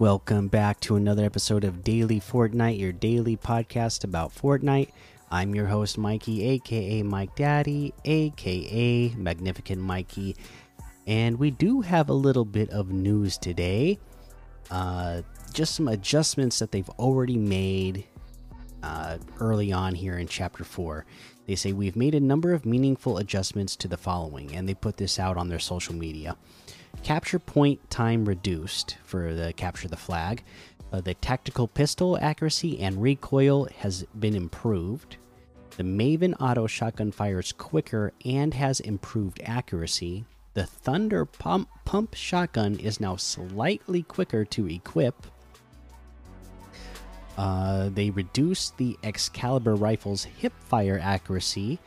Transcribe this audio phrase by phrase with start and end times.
[0.00, 4.90] Welcome back to another episode of Daily Fortnite, your daily podcast about Fortnite.
[5.30, 10.34] I'm your host, Mikey, aka Mike Daddy, aka Magnificent Mikey.
[11.06, 14.00] And we do have a little bit of news today.
[14.68, 18.04] Uh, just some adjustments that they've already made
[18.82, 21.06] uh, early on here in Chapter 4.
[21.46, 24.96] They say we've made a number of meaningful adjustments to the following, and they put
[24.96, 26.36] this out on their social media
[27.04, 30.42] capture point time reduced for the capture the flag.
[30.90, 35.18] Uh, the tactical pistol accuracy and recoil has been improved.
[35.76, 40.24] The Maven auto shotgun fires quicker and has improved accuracy.
[40.54, 45.26] The Thunder pump, pump shotgun is now slightly quicker to equip.
[47.36, 51.80] Uh, they reduced the Excalibur rifle's hip fire accuracy,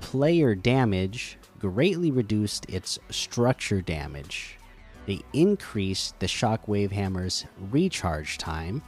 [0.00, 4.58] player damage, greatly reduced its structure damage.
[5.06, 8.82] They increased the Shockwave Hammer's recharge time.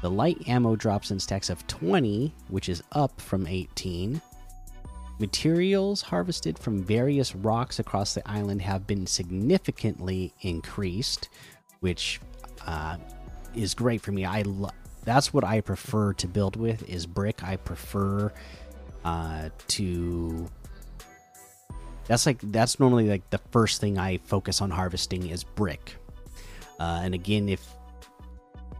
[0.00, 4.20] The light ammo drops in stacks of 20, which is up from 18.
[5.18, 11.28] Materials harvested from various rocks across the island have been significantly increased,
[11.80, 12.20] which
[12.64, 12.96] uh,
[13.56, 14.24] is great for me.
[14.24, 14.44] I
[15.04, 17.42] that's what I prefer to build with is brick.
[17.42, 18.32] I prefer
[19.04, 20.48] uh, to
[22.08, 25.94] that's like that's normally like the first thing I focus on harvesting is brick.
[26.80, 27.64] Uh, and again, if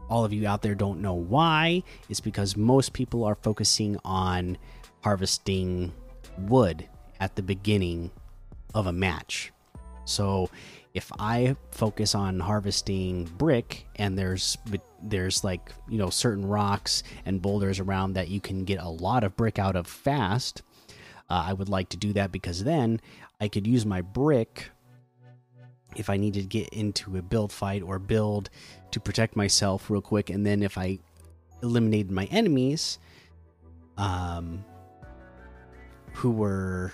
[0.08, 4.56] all of you out there don't know why, it's because most people are focusing on
[5.02, 5.92] harvesting
[6.38, 6.88] wood
[7.20, 8.10] at the beginning
[8.74, 9.52] of a match.
[10.06, 10.48] So
[10.94, 14.56] if I focus on harvesting brick and there's
[15.02, 19.22] there's like you know certain rocks and boulders around that you can get a lot
[19.22, 20.62] of brick out of fast
[21.30, 23.00] uh, I would like to do that because then
[23.40, 24.70] I could use my brick
[25.96, 28.50] if I needed to get into a build fight or build
[28.90, 30.30] to protect myself real quick.
[30.30, 30.98] And then if I
[31.62, 32.98] eliminated my enemies,
[33.96, 34.64] um,
[36.14, 36.92] who were,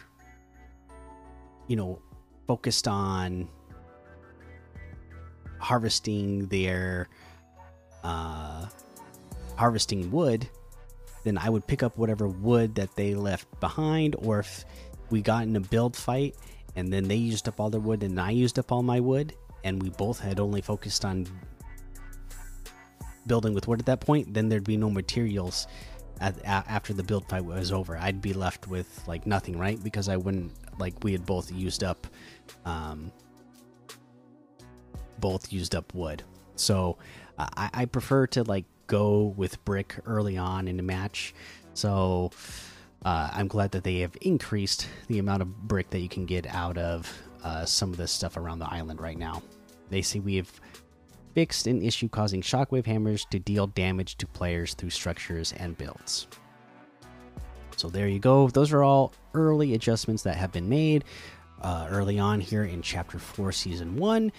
[1.68, 2.00] you know,
[2.46, 3.48] focused on
[5.58, 7.08] harvesting their,
[8.02, 8.66] uh,
[9.56, 10.48] harvesting wood
[11.24, 14.64] then I would pick up whatever wood that they left behind, or if
[15.10, 16.36] we got in a build fight
[16.76, 19.34] and then they used up all their wood and I used up all my wood,
[19.64, 21.26] and we both had only focused on
[23.26, 25.66] building with wood at that point, then there'd be no materials
[26.20, 27.96] at, after the build fight was over.
[27.96, 29.82] I'd be left with like nothing, right?
[29.82, 32.06] Because I wouldn't like we had both used up,
[32.64, 33.10] um,
[35.18, 36.22] both used up wood.
[36.56, 36.98] So
[37.38, 41.34] I, I prefer to like go with brick early on in the match.
[41.74, 42.30] So
[43.04, 46.46] uh, I'm glad that they have increased the amount of brick that you can get
[46.46, 47.12] out of
[47.42, 49.42] uh, some of the stuff around the island right now.
[49.90, 50.50] They say we have
[51.34, 56.28] fixed an issue causing shockwave hammers to deal damage to players through structures and builds.
[57.76, 58.48] So there you go.
[58.48, 61.04] Those are all early adjustments that have been made
[61.64, 64.30] uh, early on here in Chapter 4, Season 1.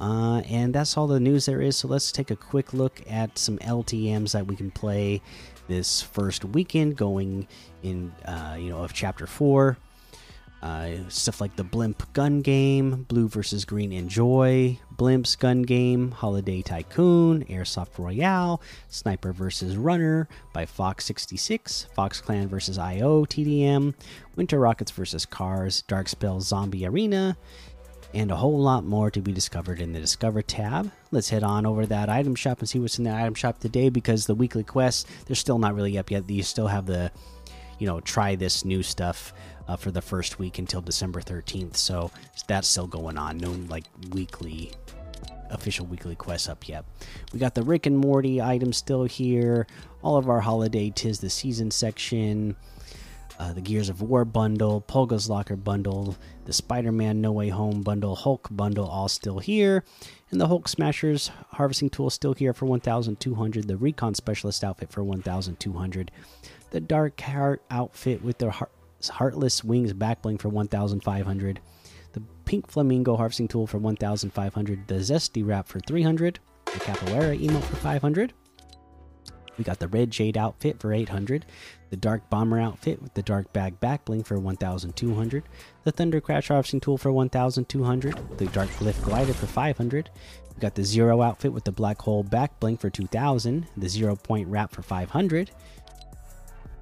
[0.00, 1.76] Uh, and that's all the news there is.
[1.76, 5.22] So let's take a quick look at some LTMs that we can play
[5.66, 7.48] this first weekend going
[7.82, 9.78] in, uh, you know, of Chapter 4.
[10.62, 16.62] Uh, stuff like the Blimp Gun Game, Blue versus Green Enjoy, Blimps Gun Game, Holiday
[16.62, 23.94] Tycoon, Airsoft Royale, Sniper versus Runner by Fox 66, Fox Clan versus IO TDM,
[24.36, 27.36] Winter Rockets versus Cars, Dark Spell Zombie Arena,
[28.14, 30.90] and a whole lot more to be discovered in the Discover tab.
[31.10, 33.58] Let's head on over to that item shop and see what's in the item shop
[33.58, 36.30] today because the weekly quests, they're still not really up yet.
[36.30, 37.10] You still have the,
[37.80, 39.34] you know, try this new stuff
[39.66, 41.76] uh, for the first week until December 13th.
[41.76, 42.12] So
[42.46, 43.38] that's still going on.
[43.38, 44.70] No like weekly
[45.50, 46.84] official weekly quests up yet.
[47.32, 49.66] We got the Rick and Morty item still here.
[50.02, 52.56] All of our holiday tis the season section.
[53.38, 57.82] Uh, the Gears of War bundle, Polga's Locker bundle, the Spider Man No Way Home
[57.82, 59.84] bundle, Hulk bundle, all still here.
[60.30, 63.66] And the Hulk Smashers harvesting tool still here for 1,200.
[63.66, 66.10] The Recon Specialist outfit for 1,200.
[66.70, 68.54] The Dark Heart outfit with their
[69.10, 71.60] Heartless Wings backbling for 1,500.
[72.44, 74.88] Pink Flamingo harvesting tool for 1,500.
[74.88, 76.38] The Zesty Wrap for 300.
[76.66, 78.32] The Capoeira emote for 500.
[79.56, 81.46] We got the Red Jade outfit for 800.
[81.90, 85.44] The Dark Bomber outfit with the Dark Bag back backbling for 1,200.
[85.84, 88.38] The Thunder Crash harvesting tool for 1,200.
[88.38, 90.10] The Dark Glyph glider for 500.
[90.54, 93.66] We got the Zero outfit with the Black Hole back backbling for 2,000.
[93.76, 95.50] The Zero Point wrap for 500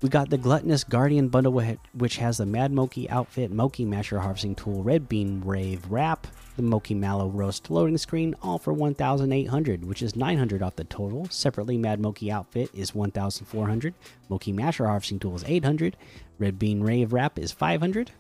[0.03, 1.63] We got the Gluttonous Guardian bundle,
[1.93, 6.27] which has the Mad Moki outfit, Moki Masher harvesting tool, Red Bean Rave wrap,
[6.57, 11.29] the Moki Mallow roast loading screen, all for 1,800, which is 900 off the total.
[11.31, 13.95] Separately, Mad Moki outfit is 1,400,
[14.29, 15.97] Moki Masher harvesting tool is 800,
[16.37, 18.11] Red Bean Rave wrap is 500.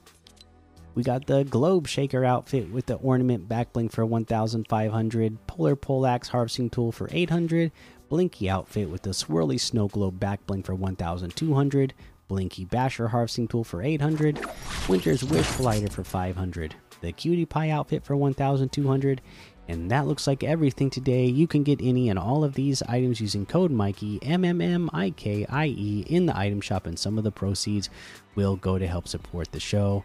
[0.94, 6.70] We got the Globe Shaker outfit with the ornament backbling for 1,500, Polar Poleaxe harvesting
[6.70, 7.72] tool for 800,
[8.12, 11.94] Blinky outfit with the swirly snow globe back bling for 1200,
[12.28, 14.38] Blinky Basher harvesting tool for 800,
[14.86, 19.22] Winter's Wish lighter for 500, the Cutie Pie outfit for 1200,
[19.66, 21.24] and that looks like everything today.
[21.24, 24.90] You can get any and all of these items using code Mikey M M M
[24.92, 27.88] I K I E in the item shop, and some of the proceeds
[28.34, 30.04] will go to help support the show